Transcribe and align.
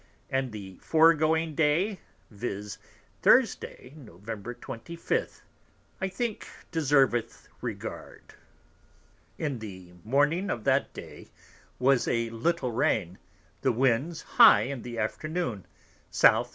And 0.31 0.51
the 0.51 0.79
foregoing 0.79 1.53
Day, 1.53 1.99
viz. 2.31 2.79
Thursday, 3.21 3.93
Nov. 3.95 4.25
25. 4.59 5.43
I 6.01 6.07
think 6.09 6.47
deserveth 6.71 7.47
regard. 7.61 8.33
In 9.37 9.59
the 9.59 9.93
Morning 10.03 10.49
of 10.49 10.63
that 10.63 10.91
day 10.95 11.27
was 11.77 12.07
a 12.07 12.31
little 12.31 12.71
Rain, 12.71 13.19
the 13.61 13.71
Winds 13.71 14.23
high 14.23 14.61
in 14.61 14.81
the 14.81 14.97
Afternoon: 14.97 15.67
S.b. 16.11 16.49